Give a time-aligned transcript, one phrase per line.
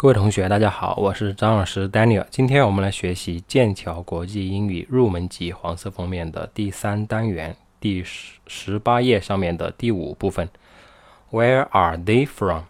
[0.00, 2.24] 各位同学，大家好，我是张老师 Daniel。
[2.30, 10.48] 今天我们来学习剑桥国际英语入门级黄色封面的第三单元第十十八页上面的第五部分。
[11.32, 12.66] Where are they from？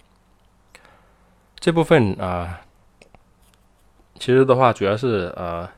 [1.60, 2.62] 这部分啊，
[4.18, 5.68] 其实的话主要是呃，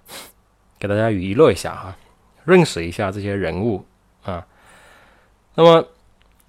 [0.78, 1.96] 给大家娱乐一下哈，
[2.44, 3.84] 认识一下这些人物
[4.22, 4.46] 啊。
[5.56, 5.88] 那么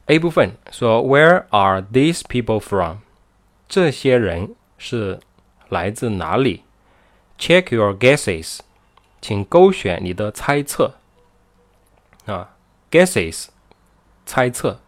[0.06, 2.98] A 部分说 Where are these people from？
[3.68, 4.54] 这些人。
[4.84, 5.20] 是
[5.70, 6.64] 来自哪里
[7.38, 8.62] ？Check your guesses，
[9.22, 10.96] 请勾选你的猜测
[12.26, 12.56] 啊
[12.90, 13.50] ，guesses，
[14.26, 14.80] 猜测、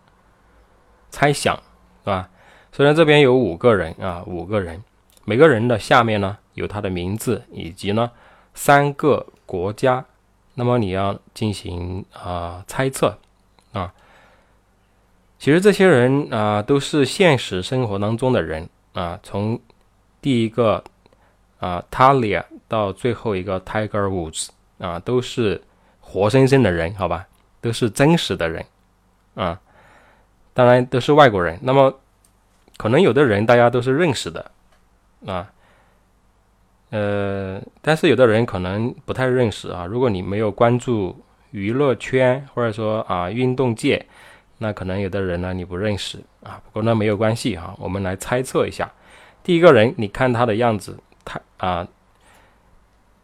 [1.11, 1.55] 猜想，
[2.03, 2.29] 是吧？
[2.71, 4.83] 虽然这边有五个人啊，五个人，
[5.25, 8.09] 每个人的下面呢有他的名字以及呢
[8.55, 10.03] 三个国家，
[10.55, 13.19] 那么你要进行啊猜测
[13.73, 13.94] 啊。
[15.38, 19.59] 其实这些人啊都是现实生活当中的人啊，从
[20.23, 20.81] 第一个
[21.59, 24.47] 啊，Talia 到最后一个 Tiger Woods
[24.80, 25.61] 啊，都是
[25.99, 27.27] 活生生的人，好吧，
[27.59, 28.65] 都是真实的人
[29.35, 29.59] 啊，
[30.53, 31.59] 当然都是外国人。
[31.61, 31.99] 那么
[32.77, 34.49] 可能有的人大家都是认识的
[35.27, 35.52] 啊，
[36.91, 39.85] 呃，但是有的人可能不太认识啊。
[39.85, 41.21] 如果你没有关注
[41.52, 44.05] 娱乐圈或者说啊运动界，
[44.59, 46.61] 那可能有的人呢你不认识啊。
[46.63, 48.89] 不过那没有关系哈，我们来猜测一下。
[49.44, 51.86] 第一个人，你看他的样子，他啊，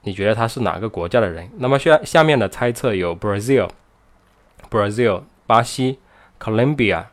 [0.01, 1.49] 你觉得他是哪个国家的人？
[1.57, 5.99] 那么下下面的猜测有 Brazil，Brazil，巴西
[6.39, 7.05] ，Colombia，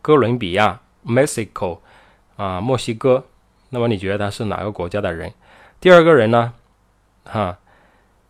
[0.00, 1.80] 哥伦比亚，Mexico，
[2.36, 3.24] 啊，墨西哥。
[3.70, 5.32] 那么你觉得他是哪个国家的人？
[5.80, 6.54] 第二个人呢？
[7.24, 7.58] 哈，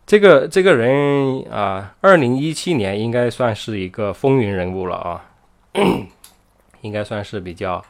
[0.05, 5.25] 这个这个人啊，二零一七年应该算是一个风云人物了啊，
[6.81, 7.83] 应该算是比较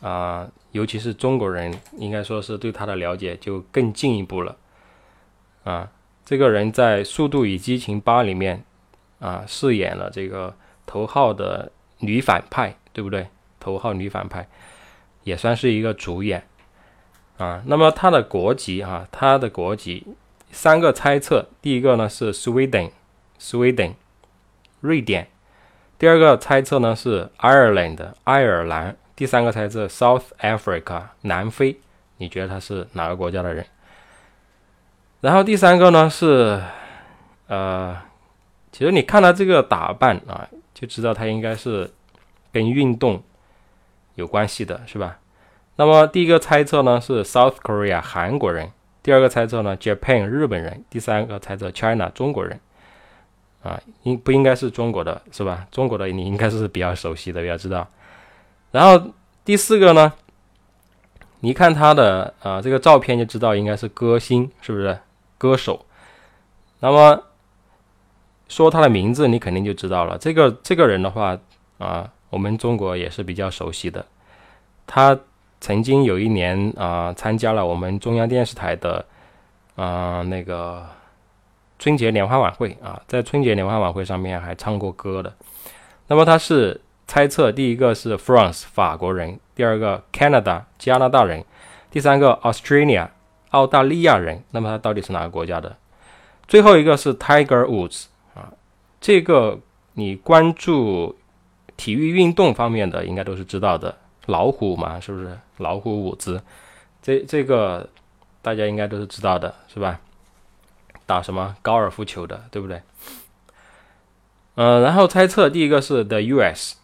[0.00, 0.48] 啊。
[0.72, 4.54] 尤其是中国人，应该说是对他的了解就更进一步了。
[5.64, 5.90] 啊，
[6.26, 8.62] 这个人在《速度与激情八》里面
[9.18, 10.54] 啊饰演了这个
[10.84, 13.28] 头号的女反派，对不对？
[13.58, 14.46] 头号女反派
[15.24, 16.46] 也算是一个主演
[17.38, 17.62] 啊。
[17.66, 20.06] 那么他的国籍啊，他的国籍
[20.52, 23.94] 三个猜测：第一个呢是 Sweden，Sweden，
[24.82, 25.24] 瑞典；
[25.98, 28.96] 第二个猜测呢是 Ireland，爱尔兰。
[29.18, 31.76] 第三个猜测，South Africa，南非，
[32.18, 33.66] 你觉得他是哪个国家的人？
[35.22, 36.62] 然后第三个呢是，
[37.48, 38.00] 呃，
[38.70, 41.90] 其实你看他这个打扮啊，就知道他应该是
[42.52, 43.20] 跟运动
[44.14, 45.18] 有关系的，是吧？
[45.74, 48.68] 那么第一个猜测呢是 South Korea，韩国人；
[49.02, 52.60] 第二个猜测呢 Japan，日本人；第三个猜测 China，中国人。
[53.64, 55.66] 啊，应不应该是中国的，是吧？
[55.72, 57.84] 中国的你应该是比较熟悉的，要知道。
[58.70, 59.12] 然后
[59.44, 60.12] 第四个呢，
[61.40, 64.98] 你看他的啊这个照片就知道应该是歌星，是不是
[65.38, 65.86] 歌手？
[66.80, 67.22] 那么
[68.48, 70.18] 说他的名字，你肯定就知道了。
[70.18, 71.38] 这个这个人的话
[71.78, 74.04] 啊，我们中国也是比较熟悉的。
[74.86, 75.18] 他
[75.60, 79.04] 曾经有一年啊参加了我们中央电视台的
[79.76, 80.86] 啊那个
[81.78, 85.34] 春节联欢晚会啊，在春节联欢晚会上面还唱过歌的。
[86.06, 86.78] 那么他是。
[87.08, 91.42] 猜测第一个是 France 法国人，第二个 Canada 加拿大人，
[91.90, 93.08] 第三个 Australia
[93.50, 94.44] 澳大利亚人。
[94.50, 95.74] 那么他到底是哪个国家的？
[96.46, 98.04] 最后一个是 Tiger Woods
[98.34, 98.52] 啊，
[99.00, 99.58] 这个
[99.94, 101.16] 你关注
[101.78, 103.96] 体育运动方面的应该都是知道的，
[104.26, 105.38] 老虎嘛，是不是？
[105.56, 106.42] 老虎伍兹，
[107.02, 107.88] 这这个
[108.42, 109.98] 大家应该都是知道的，是吧？
[111.06, 112.82] 打什么高尔夫球的，对不对？
[114.56, 116.76] 嗯，然后猜测第一个是 The U.S.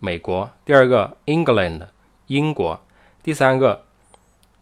[0.00, 1.88] 美国，第二个 England，
[2.28, 2.80] 英国，
[3.22, 3.84] 第三个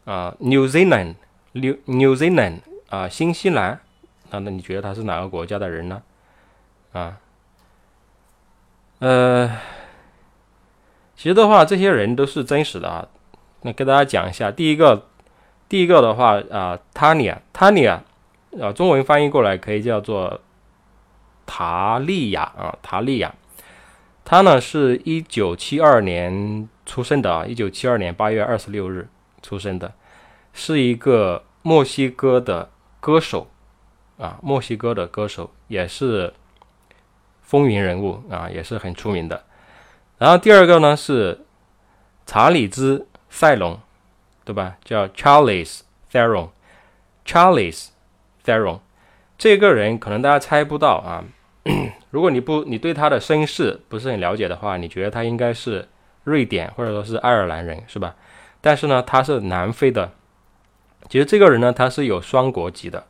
[0.04, 3.80] 啊 New Zealand，New New Zealand 啊新西兰，
[4.30, 6.02] 那那你觉得他是哪个国家的人呢？
[6.92, 7.18] 啊，
[9.00, 9.58] 呃，
[11.16, 13.06] 其实的话，这些人都是真实的啊。
[13.60, 15.06] 那跟大家讲一下，第一个，
[15.68, 18.00] 第一个的话啊，Tania，Tania
[18.60, 20.40] 啊，中文翻译过来可以叫做
[21.44, 23.34] 塔利亚啊，塔利亚。
[24.28, 29.08] 他呢是一九七二年出生的啊，一九七二年八月二十六日
[29.40, 29.92] 出生的，
[30.52, 32.68] 是一个墨西哥的
[32.98, 33.48] 歌手
[34.18, 36.34] 啊，墨西哥的歌手也是
[37.40, 39.44] 风云人物啊，也是很出名的。
[40.18, 41.46] 然后第二个呢是
[42.26, 42.98] 查理兹·
[43.30, 43.78] 塞隆，
[44.44, 44.76] 对吧？
[44.82, 47.90] 叫 Charles Theron，Charles
[48.44, 48.80] Theron，
[49.38, 51.22] 这个人可能大家猜不到啊。
[52.10, 55.86] 如果你不你对他的身世不是很了解的话，你觉得他应该是
[56.24, 58.14] 瑞典或者说是爱尔兰人，是吧？
[58.60, 60.10] 但是呢，他是南非的。
[61.08, 63.06] 其实这个人呢，他是有双国籍的，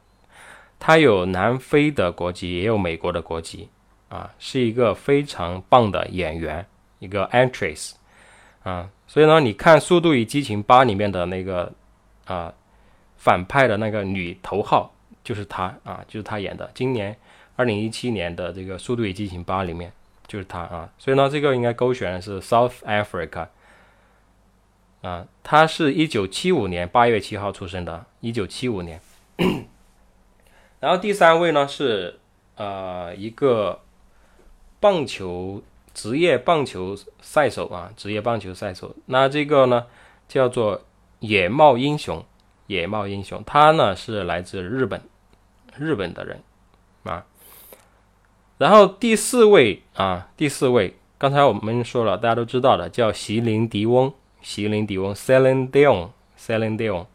[0.78, 3.68] 他有南非的国籍，也有美国的国籍
[4.08, 6.66] 啊，是一个非常棒的演员，
[6.98, 7.92] 一个 actress
[8.62, 8.88] 啊。
[9.06, 11.72] 所以呢，你看《速度与激情八》里面的那个
[12.26, 12.52] 啊
[13.16, 14.92] 反派的那个女头号
[15.24, 16.70] 就是她啊，就是她演的。
[16.74, 17.16] 今年
[17.56, 19.92] 二零一七年的这个《速度与激情八》里面
[20.26, 20.88] 就是他啊。
[20.98, 23.48] 所以呢，这个应该勾选的是 South Africa
[25.02, 29.00] 啊，她是一九七五年八月七号出生的，一九七五年。
[30.80, 32.20] 然后第三位呢是
[32.54, 33.80] 呃一个
[34.78, 35.62] 棒球。
[35.94, 39.86] 职业棒球赛手啊，职业棒球赛手，那这个呢
[40.28, 40.84] 叫做
[41.20, 42.22] 野茂英雄，
[42.66, 45.00] 野茂英雄，他呢是来自日本，
[45.74, 46.38] 日本的人
[47.04, 47.24] 啊。
[48.58, 57.06] 然后第四位啊，第四位，刚才我们说了，大家都知道的，叫席琳迪翁，席琳迪翁 （Celine Dion），Celine Dion。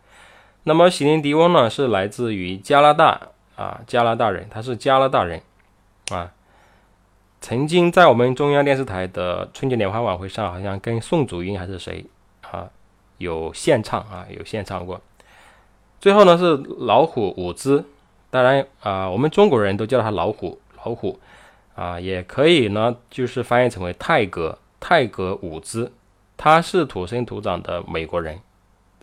[0.63, 3.19] 那么席琳迪翁呢是来自于加拿大
[3.55, 5.41] 啊，加拿大人，他是加拿大人
[6.11, 6.31] 啊。
[7.41, 12.05] 曾经在我们中央电视台的春节联欢晚会上，好像跟宋祖英还是谁
[12.41, 12.69] 啊
[13.17, 15.01] 有献唱啊，有献唱过。
[15.99, 17.83] 最后呢是老虎伍兹，
[18.29, 21.19] 当然啊，我们中国人都叫他老虎，老虎
[21.75, 25.91] 啊，也可以呢，就是翻译成为泰格，泰格伍兹。
[26.37, 28.39] 他是土生土长的美国人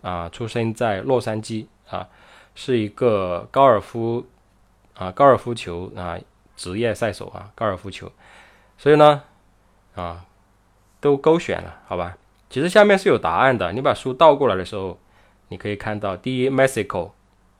[0.01, 2.07] 啊，出生在洛杉矶啊，
[2.53, 4.25] 是一个高尔夫
[4.93, 6.19] 啊高尔夫球啊
[6.57, 8.11] 职业赛手啊，高尔夫球。
[8.77, 9.23] 所以呢，
[9.95, 10.25] 啊，
[10.99, 12.17] 都勾选了，好吧？
[12.49, 13.71] 其实下面是有答案的。
[13.71, 14.97] 你把书倒过来的时候，
[15.47, 17.11] 你可以看到，第一，Mexico，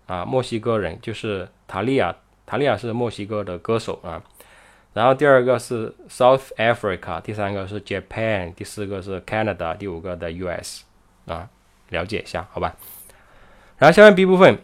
[0.08, 2.16] 啊，墨西哥人就是塔利亚，
[2.50, 4.20] 塔利亚是墨西哥的歌手啊。
[4.94, 10.82] 然后第二个是 South Africa，第三个是 Japan，第四个是 Canada，第五个的 US，
[11.28, 11.48] 啊，
[11.90, 12.76] 了解一下，好吧？
[13.78, 14.58] 然后下面 B 部分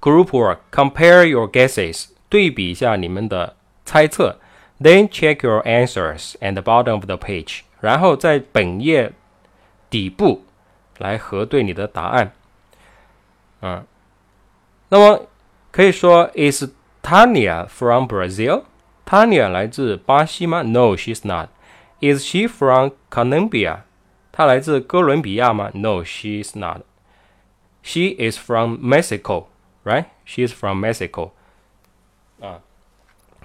[0.00, 4.38] ，Group Work，Compare your guesses，对比一下你们的猜测。
[4.80, 9.12] Then check your answers at the bottom of the page，然后在本页
[9.90, 10.44] 底部
[10.98, 12.32] 来核对你的答案。
[13.60, 13.84] 嗯，
[14.88, 15.26] 那么
[15.72, 16.64] 可以说，Is
[17.01, 20.61] Tanya from Brazil？Tanya 来自巴西吗？
[20.63, 21.49] No, she's not.
[21.99, 23.79] Is she from Colombia？
[24.31, 25.71] 她来自哥伦比亚吗？
[25.73, 26.81] No, she's not.
[27.81, 29.45] She is from Mexico,
[29.83, 30.05] right?
[30.25, 31.31] She is from Mexico.
[32.41, 32.59] 啊，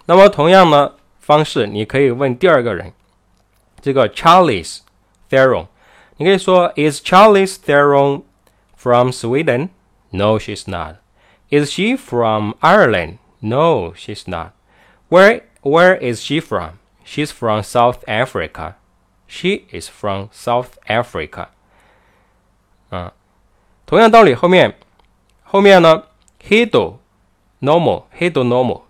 [0.07, 0.95] 那么同样呢？
[1.21, 2.93] 方式，你可以问第二个人，
[3.81, 4.81] 这个 Charles
[5.31, 5.69] Theron，
[6.17, 8.25] 你可以说 Is Charles Theron
[8.77, 9.69] from Sweden?
[10.11, 10.97] No, she's not.
[11.49, 13.19] Is she from Ireland?
[13.47, 14.53] No, she's not.
[15.09, 16.79] Where Where is she from?
[17.05, 18.77] She's from South Africa.
[19.27, 21.49] She is from South Africa.
[22.91, 23.13] 啊，
[23.87, 24.77] 同样道理，后面
[25.43, 26.05] 后面呢，
[26.41, 26.99] Hido
[27.61, 28.83] normal, Hido normal。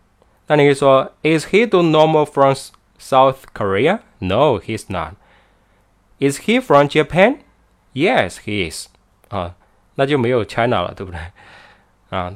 [0.47, 2.55] 那你可以说，Is he do normal from
[2.99, 4.01] South Korea?
[4.19, 5.15] No, he's not.
[6.19, 7.39] Is he from Japan?
[7.95, 8.89] Yes, he is.
[9.29, 9.55] 啊，
[9.95, 11.21] 那就没有 China 了，对不对？
[12.11, 12.35] 啊，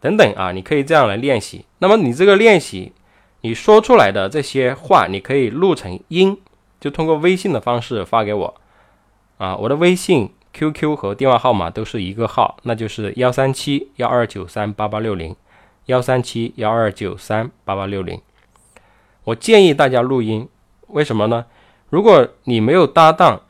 [0.00, 1.64] 等等啊，你可以这样来练习。
[1.78, 2.92] 那么你这个练习，
[3.42, 6.36] 你说出来的这些话，你可以录成音，
[6.80, 8.54] 就通过微信的方式发给我。
[9.38, 15.36] 啊，我的微信、QQ 和电话号码都是一个号，那就是幺三七幺二九三八八六零。
[15.86, 18.20] 幺三七幺二九三八八六零，
[19.24, 20.46] 我建议大家录音，
[20.88, 21.46] 为什么呢？
[21.88, 23.40] 如果你没有搭档，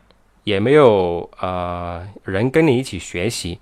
[0.44, 3.58] 也没有呃人跟你一起学习，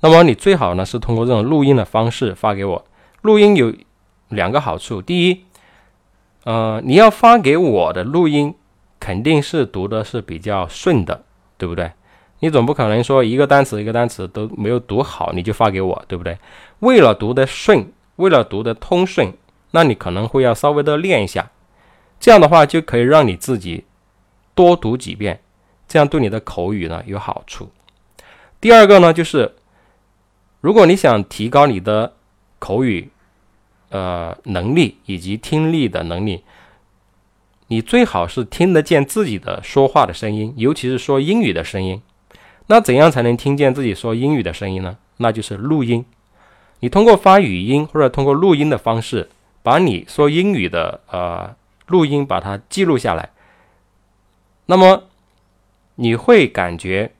[0.00, 2.84] 那么你最好呢是通过这种录音的方式发给我。
[3.22, 3.74] 录音有
[4.28, 5.44] 两个好处，第一，
[6.44, 8.54] 呃，你要发给我的录音
[9.00, 11.24] 肯定是读的是比较顺的，
[11.56, 11.90] 对不对？
[12.40, 16.38] 你总不可能说一个单词一个单词都没有读好你就发给我，对不对？
[16.80, 17.92] 为了读得顺。
[18.18, 19.32] 为了读得通顺，
[19.70, 21.52] 那你可能会要稍微的练一下，
[22.18, 23.84] 这样的话就可以让你自己
[24.56, 25.38] 多读几遍，
[25.86, 27.70] 这样对你的口语呢有好处。
[28.60, 29.54] 第二个呢，就是
[30.60, 32.14] 如果你想提高你的
[32.58, 33.10] 口语
[33.90, 36.42] 呃能力以及听力的能力，
[37.68, 42.02] 你最好是听得见自己的说话的声音，尤其是说英语的声音。
[42.66, 44.98] 那怎样才能听见自己说英语的声音呢？
[45.18, 46.04] 那就是录音。
[46.80, 49.30] 你通过发语音或者通过录音的方式，
[49.62, 53.30] 把你说英语的呃录音把它记录下来，
[54.66, 55.04] 那么
[55.96, 57.12] 你会感觉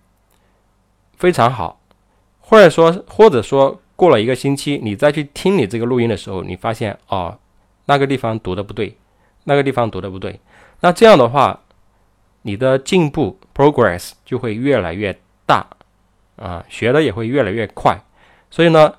[1.16, 1.77] 非常好，
[2.49, 7.38] 或者说或者说过了一个星期，你再去听你这个录音的时候，你发现哦
[7.85, 8.97] 那个地方读的不对，
[9.45, 10.40] 那个地方读的不对，
[10.81, 11.61] 那这样的话，
[12.43, 15.14] 你的进步 progress 就会越来越
[15.45, 15.67] 大
[16.37, 17.99] 啊，学的也会越来越快。
[18.50, 18.95] 所以呢，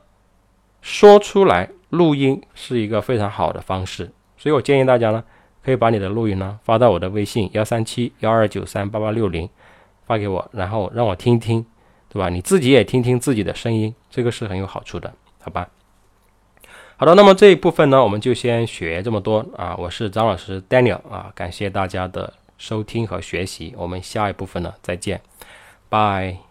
[0.84, 4.12] 说出来录音是一个非常好的方式。
[4.38, 5.24] 所以我建议大家呢，
[5.66, 9.50] 可以把你的录音呢发到我的微信幺三七幺二九三八八六零
[10.06, 11.66] 发给我，然后让我听一听，
[12.10, 12.30] 对吧？
[12.30, 15.70] 你自己也听听自己的声音，这个是很有好处的，好吧？
[16.98, 19.76] 好的，那么这一部分呢，我们就先学这么多啊。
[19.78, 25.22] 我是张老师 Daniel 啊，感谢大家的收听和学习，我们下一部分呢再见，
[25.88, 26.49] 拜。